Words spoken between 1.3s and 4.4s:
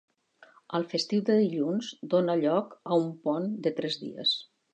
dilluns dona lloc a un pont de tres dies.